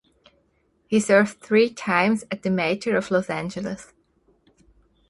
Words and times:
He 0.87 0.99
served 0.99 1.37
three 1.39 1.69
times 1.69 2.23
as 2.31 2.39
the 2.41 2.49
Mayor 2.49 2.97
of 2.97 3.11
Los 3.11 3.29
Angeles. 3.29 3.93